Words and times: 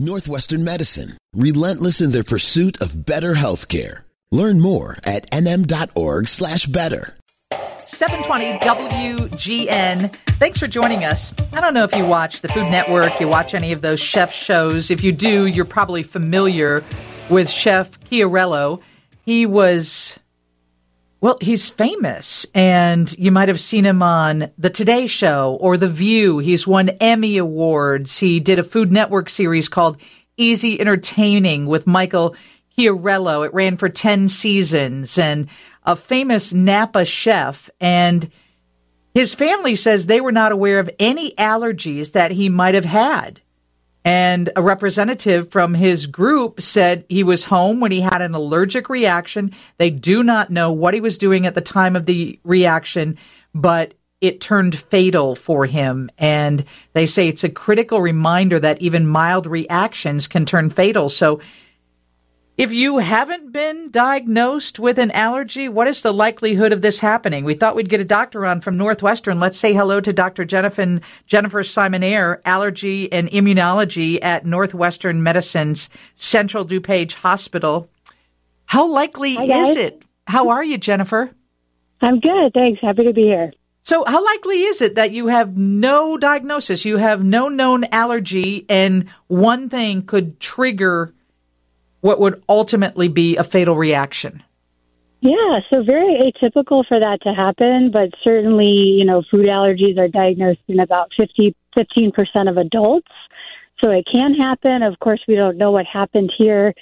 Northwestern 0.00 0.64
Medicine, 0.64 1.18
relentless 1.34 2.00
in 2.00 2.10
their 2.10 2.24
pursuit 2.24 2.80
of 2.80 3.04
better 3.04 3.34
healthcare. 3.34 4.00
Learn 4.32 4.58
more 4.58 4.96
at 5.04 5.30
nm.org 5.30 6.26
slash 6.26 6.64
better. 6.64 7.14
720 7.84 8.58
WGN. 8.60 10.10
Thanks 10.38 10.58
for 10.58 10.66
joining 10.66 11.04
us. 11.04 11.34
I 11.52 11.60
don't 11.60 11.74
know 11.74 11.84
if 11.84 11.94
you 11.94 12.06
watch 12.06 12.40
the 12.40 12.48
Food 12.48 12.70
Network, 12.70 13.20
you 13.20 13.28
watch 13.28 13.52
any 13.52 13.72
of 13.72 13.82
those 13.82 14.00
chef 14.00 14.32
shows. 14.32 14.90
If 14.90 15.04
you 15.04 15.12
do, 15.12 15.44
you're 15.44 15.66
probably 15.66 16.02
familiar 16.02 16.82
with 17.28 17.50
Chef 17.50 18.00
Chiarello. 18.04 18.80
He 19.26 19.44
was, 19.44 20.18
well, 21.20 21.36
he's 21.40 21.68
famous, 21.68 22.46
and 22.54 23.12
you 23.18 23.30
might 23.30 23.48
have 23.48 23.60
seen 23.60 23.84
him 23.84 24.02
on 24.02 24.50
The 24.56 24.70
Today 24.70 25.06
Show 25.06 25.58
or 25.60 25.76
The 25.76 25.88
View. 25.88 26.38
He's 26.38 26.66
won 26.66 26.88
Emmy 26.88 27.36
Awards. 27.36 28.18
He 28.18 28.40
did 28.40 28.58
a 28.58 28.64
Food 28.64 28.90
Network 28.90 29.28
series 29.28 29.68
called 29.68 29.98
Easy 30.38 30.80
Entertaining 30.80 31.66
with 31.66 31.86
Michael 31.86 32.34
Chiarello. 32.78 33.44
It 33.44 33.52
ran 33.52 33.76
for 33.76 33.90
10 33.90 34.30
seasons 34.30 35.18
and 35.18 35.48
a 35.84 35.94
famous 35.94 36.54
Napa 36.54 37.04
chef. 37.04 37.68
And 37.80 38.30
his 39.12 39.34
family 39.34 39.74
says 39.74 40.06
they 40.06 40.22
were 40.22 40.32
not 40.32 40.52
aware 40.52 40.78
of 40.78 40.88
any 40.98 41.32
allergies 41.32 42.12
that 42.12 42.30
he 42.30 42.48
might 42.48 42.74
have 42.74 42.86
had. 42.86 43.42
And 44.04 44.50
a 44.56 44.62
representative 44.62 45.50
from 45.50 45.74
his 45.74 46.06
group 46.06 46.62
said 46.62 47.04
he 47.08 47.22
was 47.22 47.44
home 47.44 47.80
when 47.80 47.92
he 47.92 48.00
had 48.00 48.22
an 48.22 48.34
allergic 48.34 48.88
reaction. 48.88 49.54
They 49.76 49.90
do 49.90 50.22
not 50.22 50.50
know 50.50 50.72
what 50.72 50.94
he 50.94 51.00
was 51.00 51.18
doing 51.18 51.46
at 51.46 51.54
the 51.54 51.60
time 51.60 51.96
of 51.96 52.06
the 52.06 52.40
reaction, 52.42 53.18
but 53.54 53.94
it 54.20 54.40
turned 54.40 54.78
fatal 54.78 55.34
for 55.34 55.66
him. 55.66 56.10
And 56.18 56.64
they 56.92 57.06
say 57.06 57.28
it's 57.28 57.44
a 57.44 57.48
critical 57.48 58.00
reminder 58.00 58.58
that 58.60 58.80
even 58.80 59.06
mild 59.06 59.46
reactions 59.46 60.28
can 60.28 60.46
turn 60.46 60.70
fatal. 60.70 61.08
So 61.08 61.40
if 62.60 62.74
you 62.74 62.98
haven't 62.98 63.52
been 63.52 63.90
diagnosed 63.90 64.78
with 64.78 64.98
an 64.98 65.10
allergy, 65.12 65.66
what 65.66 65.88
is 65.88 66.02
the 66.02 66.12
likelihood 66.12 66.74
of 66.74 66.82
this 66.82 67.00
happening? 67.00 67.42
We 67.42 67.54
thought 67.54 67.74
we'd 67.74 67.88
get 67.88 68.02
a 68.02 68.04
doctor 68.04 68.44
on 68.44 68.60
from 68.60 68.76
Northwestern. 68.76 69.40
Let's 69.40 69.58
say 69.58 69.72
hello 69.72 69.98
to 69.98 70.12
Dr. 70.12 70.44
Jennifer, 70.44 71.00
Jennifer 71.26 71.62
Simonaire, 71.62 72.42
allergy 72.44 73.10
and 73.10 73.30
immunology 73.30 74.22
at 74.22 74.44
Northwestern 74.44 75.22
Medicine's 75.22 75.88
Central 76.16 76.66
DuPage 76.66 77.14
Hospital. 77.14 77.88
How 78.66 78.86
likely 78.86 79.36
Hi, 79.36 79.62
is 79.62 79.76
it? 79.76 80.02
How 80.26 80.50
are 80.50 80.62
you, 80.62 80.76
Jennifer? 80.76 81.30
I'm 82.02 82.20
good. 82.20 82.52
Thanks. 82.52 82.82
Happy 82.82 83.04
to 83.04 83.14
be 83.14 83.22
here. 83.22 83.54
So, 83.80 84.04
how 84.06 84.22
likely 84.22 84.64
is 84.64 84.82
it 84.82 84.96
that 84.96 85.12
you 85.12 85.28
have 85.28 85.56
no 85.56 86.18
diagnosis, 86.18 86.84
you 86.84 86.98
have 86.98 87.24
no 87.24 87.48
known 87.48 87.84
allergy, 87.84 88.66
and 88.68 89.08
one 89.28 89.70
thing 89.70 90.02
could 90.02 90.38
trigger 90.40 91.14
what 92.00 92.20
would 92.20 92.42
ultimately 92.48 93.08
be 93.08 93.36
a 93.36 93.44
fatal 93.44 93.76
reaction? 93.76 94.42
Yeah, 95.20 95.60
so 95.68 95.82
very 95.82 96.32
atypical 96.32 96.86
for 96.86 96.98
that 96.98 97.20
to 97.22 97.34
happen, 97.34 97.90
but 97.90 98.08
certainly, 98.24 98.72
you 98.72 99.04
know, 99.04 99.22
food 99.30 99.46
allergies 99.46 99.98
are 99.98 100.08
diagnosed 100.08 100.60
in 100.66 100.80
about 100.80 101.10
50, 101.14 101.54
15% 101.76 102.48
of 102.48 102.56
adults. 102.56 103.08
So 103.84 103.90
it 103.90 104.06
can 104.10 104.34
happen. 104.34 104.82
Of 104.82 104.98
course, 104.98 105.20
we 105.28 105.34
don't 105.34 105.58
know 105.58 105.72
what 105.72 105.84
happened 105.86 106.32
here. 106.36 106.74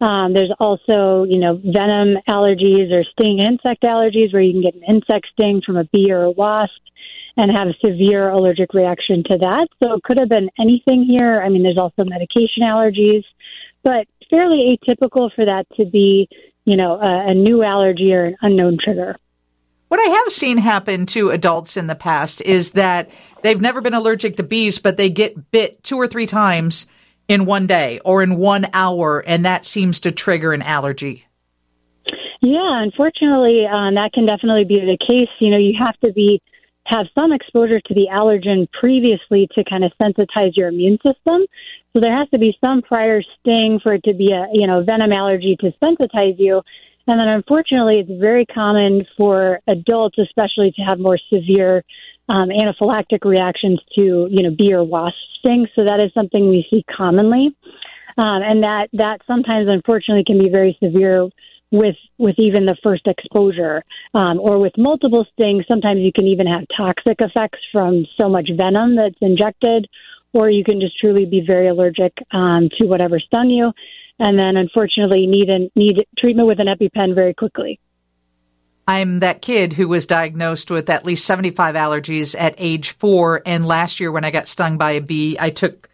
Um, 0.00 0.32
there's 0.32 0.52
also, 0.58 1.24
you 1.24 1.38
know, 1.38 1.60
venom 1.62 2.16
allergies 2.28 2.92
or 2.92 3.04
sting 3.04 3.38
insect 3.38 3.82
allergies 3.82 4.32
where 4.32 4.42
you 4.42 4.52
can 4.52 4.62
get 4.62 4.74
an 4.74 4.82
insect 4.88 5.28
sting 5.32 5.62
from 5.64 5.76
a 5.76 5.84
bee 5.84 6.10
or 6.10 6.22
a 6.22 6.30
wasp 6.30 6.80
and 7.36 7.50
have 7.50 7.68
a 7.68 7.74
severe 7.84 8.28
allergic 8.30 8.74
reaction 8.74 9.22
to 9.30 9.38
that. 9.38 9.68
So 9.82 9.94
it 9.94 10.02
could 10.02 10.18
have 10.18 10.28
been 10.28 10.50
anything 10.58 11.04
here. 11.04 11.40
I 11.40 11.48
mean, 11.48 11.62
there's 11.62 11.78
also 11.78 12.04
medication 12.04 12.62
allergies, 12.62 13.24
but 13.82 14.06
fairly 14.32 14.78
atypical 14.78 15.30
for 15.34 15.44
that 15.44 15.66
to 15.76 15.84
be, 15.84 16.28
you 16.64 16.76
know, 16.76 16.98
a, 16.98 17.30
a 17.30 17.34
new 17.34 17.62
allergy 17.62 18.12
or 18.14 18.24
an 18.24 18.36
unknown 18.40 18.78
trigger. 18.82 19.16
What 19.88 20.00
I 20.00 20.10
have 20.10 20.32
seen 20.32 20.56
happen 20.56 21.04
to 21.06 21.28
adults 21.28 21.76
in 21.76 21.86
the 21.86 21.94
past 21.94 22.40
is 22.40 22.70
that 22.70 23.10
they've 23.42 23.60
never 23.60 23.82
been 23.82 23.92
allergic 23.92 24.36
to 24.36 24.42
bees, 24.42 24.78
but 24.78 24.96
they 24.96 25.10
get 25.10 25.50
bit 25.50 25.84
two 25.84 25.96
or 25.96 26.08
three 26.08 26.26
times 26.26 26.86
in 27.28 27.44
one 27.44 27.66
day 27.66 28.00
or 28.02 28.22
in 28.22 28.36
one 28.38 28.66
hour, 28.72 29.20
and 29.20 29.44
that 29.44 29.66
seems 29.66 30.00
to 30.00 30.10
trigger 30.10 30.54
an 30.54 30.62
allergy. 30.62 31.26
Yeah, 32.40 32.82
unfortunately, 32.82 33.66
um, 33.66 33.94
that 33.96 34.12
can 34.14 34.24
definitely 34.24 34.64
be 34.64 34.80
the 34.80 34.98
case. 34.98 35.28
You 35.40 35.50
know, 35.50 35.58
you 35.58 35.74
have 35.78 35.98
to 36.00 36.12
be 36.12 36.40
have 36.86 37.06
some 37.14 37.32
exposure 37.32 37.80
to 37.80 37.94
the 37.94 38.08
allergen 38.10 38.70
previously 38.72 39.48
to 39.56 39.64
kind 39.64 39.84
of 39.84 39.92
sensitize 40.00 40.56
your 40.56 40.68
immune 40.68 40.98
system. 41.04 41.46
So 41.92 42.00
there 42.00 42.16
has 42.16 42.28
to 42.30 42.38
be 42.38 42.56
some 42.64 42.82
prior 42.82 43.22
sting 43.22 43.78
for 43.82 43.94
it 43.94 44.04
to 44.04 44.14
be 44.14 44.32
a 44.32 44.46
you 44.52 44.66
know 44.66 44.82
venom 44.82 45.12
allergy 45.12 45.56
to 45.60 45.72
sensitize 45.82 46.36
you. 46.38 46.62
And 47.06 47.18
then 47.18 47.28
unfortunately, 47.28 47.98
it's 48.00 48.20
very 48.20 48.46
common 48.46 49.04
for 49.16 49.60
adults, 49.66 50.18
especially, 50.18 50.72
to 50.72 50.82
have 50.82 51.00
more 51.00 51.18
severe 51.32 51.82
um, 52.28 52.48
anaphylactic 52.48 53.24
reactions 53.24 53.80
to 53.96 54.28
you 54.30 54.42
know 54.42 54.54
bee 54.56 54.72
or 54.72 54.84
wasp 54.84 55.16
stings. 55.38 55.68
So 55.76 55.84
that 55.84 56.00
is 56.00 56.12
something 56.14 56.48
we 56.48 56.66
see 56.70 56.84
commonly, 56.94 57.54
um, 58.18 58.42
and 58.42 58.62
that 58.62 58.88
that 58.94 59.20
sometimes 59.26 59.68
unfortunately 59.68 60.24
can 60.24 60.38
be 60.38 60.48
very 60.48 60.76
severe 60.82 61.28
with 61.72 61.96
with 62.18 62.38
even 62.38 62.66
the 62.66 62.76
first 62.82 63.06
exposure 63.06 63.82
um, 64.14 64.38
or 64.38 64.58
with 64.58 64.72
multiple 64.76 65.26
stings 65.32 65.64
sometimes 65.66 66.00
you 66.00 66.12
can 66.12 66.26
even 66.26 66.46
have 66.46 66.64
toxic 66.76 67.16
effects 67.20 67.58
from 67.72 68.06
so 68.20 68.28
much 68.28 68.48
venom 68.56 68.94
that's 68.94 69.16
injected 69.20 69.88
or 70.34 70.48
you 70.48 70.62
can 70.62 70.80
just 70.80 70.96
truly 70.98 71.24
be 71.24 71.40
very 71.44 71.68
allergic 71.68 72.12
um, 72.30 72.68
to 72.78 72.86
whatever 72.86 73.18
stung 73.18 73.48
you 73.48 73.72
and 74.18 74.38
then 74.38 74.56
unfortunately 74.56 75.26
need 75.26 75.48
an, 75.48 75.70
need 75.74 76.06
treatment 76.18 76.46
with 76.46 76.60
an 76.60 76.68
epipen 76.68 77.14
very 77.14 77.34
quickly 77.34 77.80
I'm 78.86 79.20
that 79.20 79.42
kid 79.42 79.72
who 79.72 79.88
was 79.88 80.06
diagnosed 80.06 80.70
with 80.70 80.90
at 80.90 81.04
least 81.06 81.24
75 81.24 81.76
allergies 81.76 82.34
at 82.38 82.56
age 82.58 82.90
four. 82.90 83.40
And 83.46 83.64
last 83.64 84.00
year, 84.00 84.10
when 84.10 84.24
I 84.24 84.32
got 84.32 84.48
stung 84.48 84.76
by 84.76 84.92
a 84.92 85.00
bee, 85.00 85.36
I 85.38 85.50
took 85.50 85.88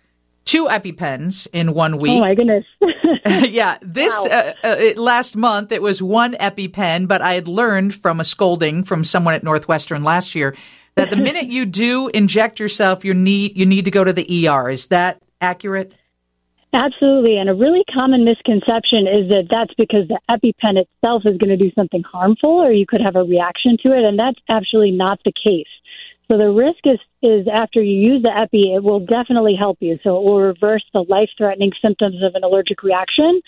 two 0.48 0.66
EpiPens 0.66 1.46
in 1.52 1.74
one 1.74 1.98
week. 1.98 2.12
oh 2.12 2.20
my 2.20 2.34
goodness 2.34 2.64
yeah, 3.26 3.78
this 3.82 4.14
Wow. 4.24 4.54
uh, 4.62 4.66
uh, 4.66 4.76
it, 4.78 4.98
last 4.98 5.36
month 5.36 5.72
it 5.72 5.82
was 5.82 6.02
one 6.02 6.34
EpiPen, 6.34 7.08
but 7.08 7.20
I 7.20 7.34
had 7.34 7.48
learned 7.48 7.94
from 7.94 8.20
a 8.20 8.24
scolding 8.24 8.84
from 8.84 9.04
someone 9.04 9.34
at 9.34 9.42
Northwestern 9.42 10.02
last 10.04 10.34
year 10.34 10.54
that 10.94 11.10
the 11.10 11.16
minute 11.16 11.46
you 11.46 11.64
do 11.84 12.08
inject 12.08 12.60
yourself, 12.60 13.04
you 13.04 13.14
need 13.14 13.56
you 13.56 13.66
need 13.66 13.84
to 13.84 13.90
go 13.90 14.04
to 14.04 14.12
the 14.12 14.48
ER. 14.48 14.70
Is 14.70 14.86
that 14.86 15.20
accurate? 15.40 15.92
Absolutely. 16.74 17.38
And 17.38 17.48
a 17.48 17.54
really 17.54 17.82
common 17.92 18.24
misconception 18.24 19.06
is 19.06 19.28
that 19.30 19.48
that's 19.50 19.72
because 19.74 20.06
the 20.08 20.20
EpiPen 20.30 20.84
itself 20.84 21.22
is 21.24 21.38
going 21.38 21.50
to 21.50 21.56
do 21.56 21.70
something 21.74 22.02
harmful 22.02 22.62
or 22.62 22.72
you 22.72 22.84
could 22.86 23.00
have 23.00 23.16
a 23.16 23.24
reaction 23.24 23.78
to 23.84 23.92
it. 23.96 24.04
And 24.04 24.18
that's 24.18 24.38
actually 24.50 24.90
not 24.90 25.18
the 25.24 25.32
case. 25.32 25.66
So 26.30 26.36
the 26.36 26.50
risk 26.50 26.80
is, 26.84 26.98
is 27.22 27.46
after 27.50 27.82
you 27.82 28.12
use 28.12 28.22
the 28.22 28.36
Epi, 28.36 28.74
it 28.74 28.82
will 28.82 29.00
definitely 29.00 29.56
help 29.58 29.78
you. 29.80 29.98
So 30.04 30.18
it 30.18 30.24
will 30.24 30.40
reverse 30.40 30.84
the 30.92 31.04
life 31.08 31.30
threatening 31.38 31.72
symptoms 31.82 32.22
of 32.22 32.34
an 32.34 32.44
allergic 32.44 32.82
reaction, 32.82 33.40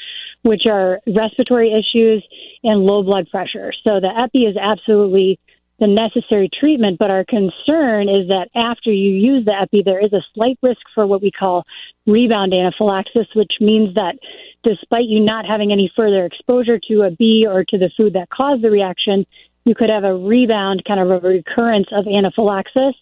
which 0.43 0.63
are 0.69 1.01
respiratory 1.07 1.73
issues 1.73 2.27
and 2.65 2.81
low 2.81 3.03
blood 3.03 3.29
pressure. 3.31 3.73
So 3.87 4.01
the 4.01 4.13
Epi 4.17 4.45
is 4.45 4.57
absolutely 4.57 5.39
the 5.81 5.87
necessary 5.87 6.51
treatment, 6.53 6.99
but 6.99 7.11
our 7.11 7.25
concern 7.25 8.09
is 8.09 8.29
that 8.29 8.49
after 8.55 8.93
you 8.93 9.13
use 9.13 9.47
the 9.47 9.55
epi, 9.59 9.83
there 9.83 10.05
is 10.05 10.13
a 10.13 10.21
slight 10.35 10.59
risk 10.63 10.83
for 10.95 11.07
what 11.07 11.23
we 11.23 11.31
call 11.31 11.65
rebound 12.07 12.53
anaphylaxis, 12.53 13.27
which 13.35 13.53
means 13.61 13.95
that 13.95 14.19
despite 14.63 15.07
you 15.07 15.21
not 15.21 15.47
having 15.47 15.73
any 15.73 15.91
further 15.97 16.27
exposure 16.27 16.79
to 16.91 17.03
a 17.03 17.11
bee 17.11 17.47
or 17.49 17.65
to 17.65 17.79
the 17.79 17.91
food 17.97 18.13
that 18.13 18.29
caused 18.29 18.63
the 18.63 18.71
reaction, 18.71 19.25
you 19.65 19.75
could 19.75 19.91
have 19.91 20.05
a 20.05 20.15
rebound, 20.15 20.85
kind 20.87 21.01
of 21.01 21.11
a 21.11 21.27
recurrence 21.27 21.87
of 21.93 22.07
anaphylaxis 22.07 22.95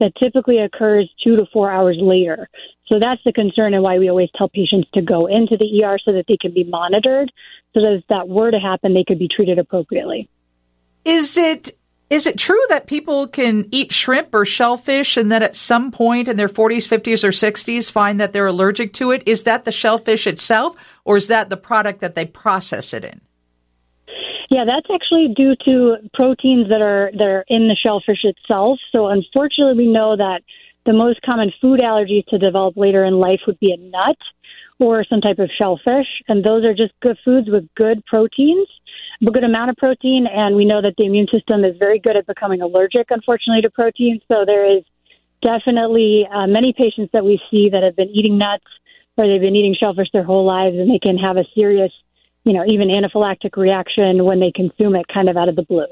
that 0.00 0.14
typically 0.16 0.58
occurs 0.58 1.08
two 1.22 1.36
to 1.36 1.46
four 1.52 1.70
hours 1.70 1.96
later. 2.00 2.48
So 2.86 2.98
that's 2.98 3.22
the 3.24 3.32
concern 3.32 3.72
and 3.74 3.82
why 3.82 3.98
we 3.98 4.10
always 4.10 4.28
tell 4.36 4.48
patients 4.48 4.88
to 4.94 5.02
go 5.02 5.26
into 5.26 5.56
the 5.56 5.84
ER 5.84 5.98
so 6.04 6.12
that 6.12 6.24
they 6.28 6.36
can 6.36 6.52
be 6.52 6.64
monitored, 6.64 7.32
so 7.72 7.80
that 7.80 7.92
if 7.94 8.04
that 8.08 8.28
were 8.28 8.50
to 8.50 8.58
happen, 8.58 8.94
they 8.94 9.04
could 9.04 9.18
be 9.18 9.28
treated 9.28 9.58
appropriately. 9.58 10.28
Is 11.04 11.36
it 11.36 11.76
is 12.10 12.26
it 12.26 12.36
true 12.36 12.60
that 12.68 12.86
people 12.86 13.26
can 13.26 13.66
eat 13.70 13.90
shrimp 13.90 14.34
or 14.34 14.44
shellfish 14.44 15.16
and 15.16 15.32
then 15.32 15.42
at 15.42 15.56
some 15.56 15.90
point 15.90 16.28
in 16.28 16.36
their 16.36 16.46
40s, 16.46 16.86
50s, 16.86 17.24
or 17.24 17.30
60s 17.30 17.90
find 17.90 18.20
that 18.20 18.34
they're 18.34 18.46
allergic 18.46 18.92
to 18.94 19.12
it? 19.12 19.22
Is 19.24 19.44
that 19.44 19.64
the 19.64 19.72
shellfish 19.72 20.26
itself, 20.26 20.76
or 21.06 21.16
is 21.16 21.28
that 21.28 21.48
the 21.48 21.56
product 21.56 22.02
that 22.02 22.14
they 22.14 22.26
process 22.26 22.92
it 22.92 23.02
in? 23.02 23.22
Yeah, 24.52 24.66
that's 24.66 24.86
actually 24.92 25.32
due 25.34 25.56
to 25.64 25.96
proteins 26.12 26.68
that 26.68 26.82
are 26.82 27.10
that 27.16 27.26
are 27.26 27.44
in 27.48 27.68
the 27.68 27.76
shellfish 27.82 28.20
itself. 28.22 28.78
So 28.94 29.08
unfortunately, 29.08 29.86
we 29.86 29.90
know 29.90 30.14
that 30.14 30.42
the 30.84 30.92
most 30.92 31.22
common 31.22 31.50
food 31.58 31.80
allergies 31.80 32.26
to 32.26 32.36
develop 32.36 32.76
later 32.76 33.02
in 33.06 33.14
life 33.14 33.40
would 33.46 33.58
be 33.60 33.72
a 33.72 33.78
nut 33.78 34.18
or 34.78 35.06
some 35.08 35.22
type 35.22 35.38
of 35.38 35.48
shellfish, 35.58 36.08
and 36.28 36.44
those 36.44 36.66
are 36.66 36.74
just 36.74 36.92
good 37.00 37.16
foods 37.24 37.48
with 37.48 37.64
good 37.76 38.04
proteins, 38.04 38.68
a 39.26 39.30
good 39.30 39.44
amount 39.44 39.70
of 39.70 39.76
protein. 39.76 40.26
And 40.30 40.54
we 40.54 40.66
know 40.66 40.82
that 40.82 40.96
the 40.98 41.06
immune 41.06 41.28
system 41.32 41.64
is 41.64 41.74
very 41.78 41.98
good 41.98 42.18
at 42.18 42.26
becoming 42.26 42.60
allergic, 42.60 43.06
unfortunately, 43.08 43.62
to 43.62 43.70
protein. 43.70 44.20
So 44.30 44.44
there 44.44 44.66
is 44.76 44.84
definitely 45.40 46.28
uh, 46.30 46.46
many 46.46 46.74
patients 46.76 47.08
that 47.14 47.24
we 47.24 47.40
see 47.50 47.70
that 47.70 47.82
have 47.82 47.96
been 47.96 48.10
eating 48.10 48.36
nuts 48.36 48.66
or 49.16 49.26
they've 49.26 49.40
been 49.40 49.56
eating 49.56 49.76
shellfish 49.80 50.08
their 50.12 50.24
whole 50.24 50.44
lives 50.44 50.76
and 50.76 50.90
they 50.90 50.98
can 50.98 51.16
have 51.16 51.36
a 51.38 51.44
serious, 51.54 51.92
you 52.44 52.52
know, 52.52 52.64
even 52.66 52.88
anaphylactic 52.88 53.56
reaction 53.56 54.24
when 54.24 54.40
they 54.40 54.52
consume 54.52 54.96
it 54.96 55.06
kind 55.12 55.28
of 55.28 55.36
out 55.36 55.48
of 55.48 55.56
the 55.56 55.62
blue. 55.62 55.86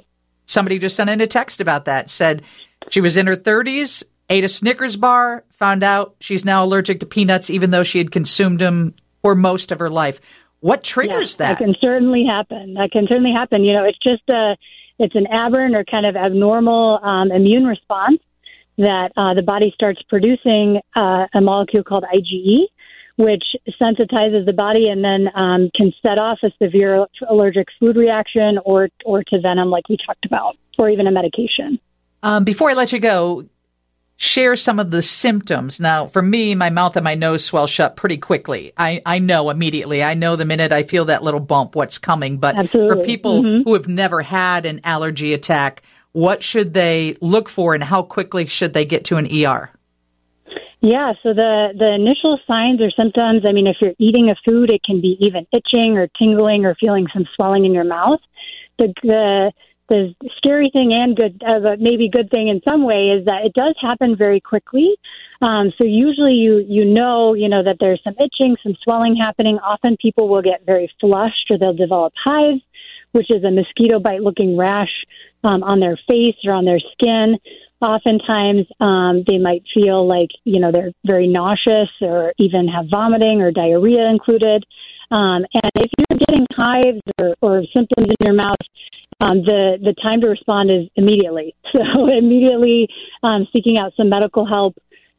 Somebody 0.47 0.79
just 0.79 0.97
sent 0.97 1.11
in 1.11 1.21
a 1.21 1.27
text 1.27 1.61
about 1.61 1.85
that. 1.85 2.11
Said 2.11 2.43
she 2.89 3.01
was 3.01 3.17
in 3.17 3.27
her 3.27 3.37
30s, 3.37 4.03
ate 4.29 4.45
a 4.45 4.49
Snickers 4.49 4.97
bar, 4.97 5.45
found 5.51 5.85
out 5.85 6.17
she's 6.21 6.45
now 6.45 6.65
allergic 6.65 7.01
to 7.01 7.07
peanuts, 7.07 7.51
even 7.51 7.71
though 7.71 7.83
she 7.83 7.99
had 7.99 8.11
consumed 8.11 8.59
them 8.59 8.95
for 9.23 9.35
most 9.35 9.71
of 9.71 9.79
her 9.79 9.91
life. 9.91 10.21
What 10.61 10.83
triggers 10.83 11.37
yeah, 11.39 11.49
that? 11.49 11.59
That 11.59 11.65
can 11.65 11.75
certainly 11.81 12.25
happen. 12.29 12.75
That 12.75 12.91
can 12.91 13.07
certainly 13.09 13.33
happen. 13.33 13.65
You 13.65 13.75
know, 13.75 13.85
it's 13.85 13.99
just 13.99 14.29
a, 14.29 14.57
it's 14.99 15.15
an 15.15 15.27
aberrant 15.31 15.75
or 15.75 15.85
kind 15.85 16.07
of 16.07 16.17
abnormal 16.17 16.99
um, 17.03 17.31
immune 17.33 17.65
response 17.65 18.21
that 18.77 19.13
uh, 19.17 19.35
the 19.35 19.43
body 19.43 19.73
starts 19.75 20.03
producing 20.09 20.81
uh, 20.97 21.27
a 21.35 21.41
molecule 21.41 21.83
called 21.83 22.05
IgE, 22.15 22.65
which 23.21 23.45
sensitizes 23.81 24.47
the 24.47 24.55
body 24.55 24.89
and 24.89 25.05
then 25.05 25.29
um, 25.35 25.71
can 25.77 25.93
set 26.01 26.19
off 26.19 26.39
a 26.43 26.51
severe 26.61 27.07
allergic 27.29 27.69
food 27.79 27.97
reaction 27.97 28.59
or 28.65 28.89
or 29.05 29.23
to 29.23 29.41
venom, 29.41 29.69
like 29.69 29.89
we 29.89 29.99
talked 30.05 30.25
about, 30.25 30.57
or 30.79 30.89
even 30.89 31.07
a 31.07 31.13
medication. 31.13 31.79
Um, 32.23 32.45
before 32.45 32.71
I 32.71 32.75
let 32.75 32.93
you 32.93 32.99
go, 32.99 33.45
share 34.17 34.57
some 34.57 34.79
of 34.79 34.91
the 34.91 35.03
symptoms. 35.03 35.81
Now, 35.81 36.07
for 36.07 36.21
me, 36.23 36.55
my 36.55 36.71
mouth 36.71 36.97
and 36.97 37.05
my 37.05 37.15
nose 37.15 37.45
swell 37.45 37.67
shut 37.67 37.97
pretty 37.97 38.19
quickly. 38.19 38.73
I, 38.77 39.01
I 39.07 39.19
know 39.19 39.49
immediately. 39.49 40.03
I 40.03 40.15
know 40.15 40.37
the 40.37 40.45
minute 40.45 40.73
I 40.73 40.83
feel 40.83 41.07
that 41.07 41.23
little 41.23 41.41
bump 41.41 41.75
what's 41.75 41.99
coming. 41.99 42.39
But 42.39 42.57
Absolutely. 42.57 42.97
for 42.97 43.05
people 43.05 43.43
mm-hmm. 43.43 43.63
who 43.63 43.75
have 43.75 43.89
never 43.89 44.21
had 44.21 44.67
an 44.67 44.81
allergy 44.85 45.33
attack, 45.33 45.83
what 46.13 46.43
should 46.43 46.75
they 46.75 47.17
look 47.21 47.49
for 47.49 47.75
and 47.75 47.83
how 47.83 48.03
quickly 48.03 48.47
should 48.47 48.75
they 48.75 48.85
get 48.85 49.07
to 49.07 49.17
an 49.17 49.27
ER? 49.27 49.71
Yeah, 50.83 51.13
so 51.23 51.35
the 51.35 51.75
the 51.77 51.93
initial 51.93 52.39
signs 52.47 52.81
or 52.81 52.91
symptoms, 52.91 53.43
I 53.47 53.53
mean 53.53 53.67
if 53.67 53.77
you're 53.83 53.93
eating 53.99 54.31
a 54.31 54.35
food 54.47 54.71
it 54.71 54.83
can 54.83 55.01
be 55.01 55.17
even 55.21 55.47
itching 55.53 55.99
or 55.99 56.09
tingling 56.19 56.65
or 56.65 56.75
feeling 56.75 57.07
some 57.13 57.27
swelling 57.37 57.67
in 57.67 57.75
your 57.75 57.85
mouth. 57.85 58.21
The 58.79 58.95
the 59.03 59.53
the 59.91 60.15
scary 60.37 60.71
thing 60.73 60.95
and 60.95 61.17
good, 61.17 61.43
uh, 61.47 61.59
but 61.59 61.81
maybe 61.81 62.09
good 62.09 62.31
thing 62.31 62.49
in 62.49 62.63
some 62.67 62.85
way 62.85 63.09
is 63.09 63.27
that 63.27 63.45
it 63.45 63.53
does 63.53 63.75
happen 63.81 64.17
very 64.17 64.41
quickly. 64.41 64.97
Um, 65.43 65.73
so 65.77 65.85
usually 65.85 66.35
you 66.35 66.65
you 66.67 66.87
know 66.87 67.35
you 67.35 67.51
know 67.51 67.63
that 67.63 67.77
there's 67.79 68.01
some 68.03 68.15
itching, 68.19 68.57
some 68.63 68.75
swelling 68.83 69.17
happening. 69.17 69.59
Often 69.59 69.99
people 70.01 70.29
will 70.29 70.43
get 70.43 70.65
very 70.65 70.91
flushed 70.99 71.51
or 71.51 71.59
they'll 71.59 71.75
develop 71.75 72.15
hives, 72.25 72.63
which 73.13 73.31
is 73.31 73.45
a 73.45 73.51
mosquito 73.51 73.99
bite 74.01 74.23
looking 74.23 74.57
rash 74.57 75.05
um, 75.45 75.63
on 75.63 75.81
their 75.81 75.99
face 76.09 76.37
or 76.47 76.55
on 76.55 76.65
their 76.65 76.81
skin. 76.93 77.37
Oftentimes, 77.81 78.67
um, 78.79 79.25
they 79.27 79.39
might 79.39 79.63
feel 79.73 80.07
like 80.07 80.29
you 80.45 80.61
know 80.61 80.71
they're 80.71 80.93
very 81.05 81.27
nauseous 81.27 81.89
or 82.03 82.35
even 82.39 82.69
have 82.69 82.87
vomiting 82.91 83.41
or 83.41 83.51
diarrhea 83.51 84.07
included. 84.07 84.65
Um, 85.11 85.45
and 85.55 85.73
if 85.77 85.91
you're 85.99 86.19
getting 86.19 86.47
hives 86.55 87.01
or, 87.21 87.35
or 87.41 87.63
symptoms 87.75 88.13
in 88.21 88.27
your 88.27 88.35
mouth, 88.35 88.61
um, 89.21 89.43
the 89.43 89.79
the 89.81 89.95
time 90.03 90.21
to 90.21 90.29
respond 90.29 90.71
is 90.71 90.89
immediately. 90.97 91.55
So 91.73 92.09
immediately 92.09 92.89
um, 93.23 93.47
seeking 93.53 93.79
out 93.79 93.93
some 93.97 94.09
medical 94.09 94.45
help. 94.45 94.75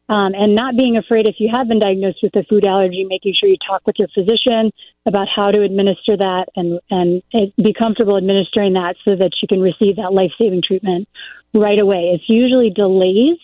Um, 0.09 0.33
and 0.35 0.53
not 0.53 0.75
being 0.75 0.97
afraid 0.97 1.25
if 1.25 1.35
you 1.39 1.49
have 1.53 1.69
been 1.69 1.79
diagnosed 1.79 2.17
with 2.21 2.35
a 2.35 2.43
food 2.43 2.65
allergy, 2.65 3.05
making 3.07 3.33
sure 3.39 3.47
you 3.47 3.55
talk 3.65 3.81
with 3.87 3.95
your 3.97 4.09
physician 4.09 4.73
about 5.05 5.29
how 5.33 5.47
to 5.51 5.63
administer 5.63 6.17
that 6.17 6.47
and, 6.57 6.81
and 6.91 7.23
be 7.55 7.71
comfortable 7.71 8.17
administering 8.17 8.73
that 8.73 8.95
so 9.07 9.15
that 9.15 9.31
you 9.41 9.47
can 9.47 9.61
receive 9.61 9.95
that 9.95 10.11
life 10.11 10.31
saving 10.37 10.61
treatment 10.67 11.07
right 11.53 11.79
away. 11.79 12.11
It's 12.13 12.23
usually 12.27 12.69
delays 12.69 13.37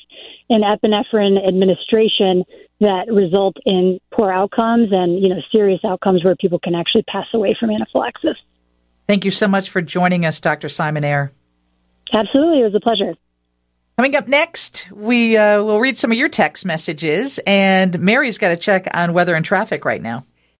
in 0.50 0.62
epinephrine 0.62 1.46
administration 1.46 2.44
that 2.80 3.12
result 3.12 3.58
in 3.66 4.00
poor 4.12 4.32
outcomes 4.32 4.90
and 4.92 5.22
you 5.22 5.30
know 5.30 5.42
serious 5.52 5.82
outcomes 5.84 6.24
where 6.24 6.36
people 6.36 6.60
can 6.60 6.76
actually 6.76 7.04
pass 7.04 7.26
away 7.34 7.56
from 7.60 7.72
anaphylaxis. 7.72 8.38
Thank 9.08 9.26
you 9.26 9.32
so 9.32 9.48
much 9.48 9.70
for 9.70 9.82
joining 9.82 10.26
us, 10.26 10.40
Dr. 10.40 10.68
Simonaire. 10.68 11.32
Absolutely, 12.14 12.62
it 12.62 12.64
was 12.64 12.76
a 12.76 12.80
pleasure. 12.80 13.16
Coming 13.98 14.16
up 14.16 14.28
next, 14.28 14.92
we 14.92 15.38
uh, 15.38 15.64
will 15.64 15.80
read 15.80 15.98
some 15.98 16.12
of 16.12 16.18
your 16.18 16.30
text 16.30 16.66
messages, 16.66 17.40
and 17.48 18.00
Mary's 18.00 18.38
got 18.38 18.50
to 18.50 18.58
check 18.58 18.88
on 18.94 19.14
weather 19.14 19.34
and 19.34 19.44
traffic 19.44 19.86
right 19.86 20.02
now. 20.02 20.26